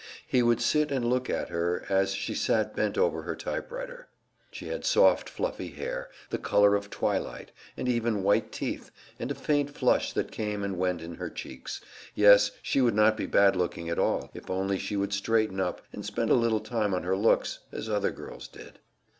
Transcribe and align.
He 0.25 0.41
would 0.41 0.59
sit 0.61 0.89
and 0.91 1.05
look 1.07 1.29
at 1.29 1.49
her, 1.49 1.85
as 1.87 2.11
she 2.15 2.33
sat 2.33 2.75
bent 2.75 2.97
over 2.97 3.21
her 3.21 3.35
typewriter. 3.35 4.07
She 4.49 4.69
had 4.69 4.83
soft, 4.83 5.29
fluffy 5.29 5.67
hair, 5.73 6.09
the 6.31 6.39
color 6.39 6.73
of 6.73 6.89
twilight, 6.89 7.51
and 7.77 7.87
even 7.87 8.23
white 8.23 8.51
teeth, 8.51 8.89
and 9.19 9.29
a 9.29 9.35
faint 9.35 9.69
flush 9.69 10.11
that 10.13 10.31
came 10.31 10.63
and 10.63 10.79
went 10.79 11.03
in 11.03 11.13
her 11.17 11.29
cheeks 11.29 11.81
yes, 12.15 12.49
she 12.63 12.81
would 12.81 12.95
not 12.95 13.15
be 13.15 13.27
bad 13.27 13.55
looking 13.55 13.89
at 13.91 13.99
all, 13.99 14.31
if 14.33 14.49
only 14.49 14.79
she 14.79 14.97
would 14.97 15.13
straighten 15.13 15.59
up, 15.59 15.81
and 15.93 16.03
spend 16.03 16.31
a 16.31 16.33
little 16.33 16.61
time 16.61 16.95
on 16.95 17.03
her 17.03 17.15
looks, 17.15 17.59
as 17.71 17.87
other 17.87 18.09
girls 18.09 18.47
did. 18.47 18.79